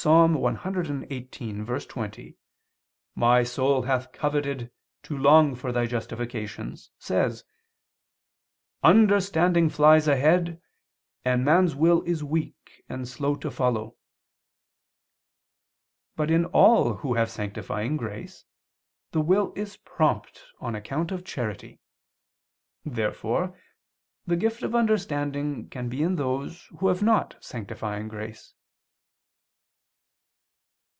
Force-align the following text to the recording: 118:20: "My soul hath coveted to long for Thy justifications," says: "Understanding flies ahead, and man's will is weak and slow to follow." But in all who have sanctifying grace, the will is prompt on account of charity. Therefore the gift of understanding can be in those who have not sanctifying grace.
118:20: 0.01 1.05
"My 3.13 3.43
soul 3.43 3.83
hath 3.83 4.11
coveted 4.11 4.71
to 5.03 5.15
long 5.15 5.53
for 5.53 5.71
Thy 5.71 5.85
justifications," 5.85 6.89
says: 6.97 7.43
"Understanding 8.81 9.69
flies 9.69 10.07
ahead, 10.07 10.59
and 11.23 11.45
man's 11.45 11.75
will 11.75 12.01
is 12.01 12.23
weak 12.23 12.83
and 12.89 13.07
slow 13.07 13.35
to 13.35 13.51
follow." 13.51 13.95
But 16.15 16.31
in 16.31 16.45
all 16.45 16.95
who 16.95 17.13
have 17.13 17.29
sanctifying 17.29 17.95
grace, 17.95 18.43
the 19.11 19.21
will 19.21 19.53
is 19.55 19.77
prompt 19.77 20.45
on 20.59 20.73
account 20.73 21.11
of 21.11 21.23
charity. 21.23 21.79
Therefore 22.83 23.55
the 24.25 24.35
gift 24.35 24.63
of 24.63 24.73
understanding 24.73 25.69
can 25.69 25.89
be 25.89 26.01
in 26.01 26.15
those 26.15 26.63
who 26.79 26.87
have 26.87 27.03
not 27.03 27.35
sanctifying 27.39 28.07
grace. 28.07 28.55